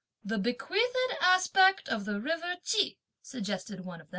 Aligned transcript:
"The 0.23 0.39
bequeathed 0.39 1.13
aspect 1.21 1.87
of 1.87 2.05
the 2.05 2.19
river 2.19 2.55
Ch'i!" 2.63 2.97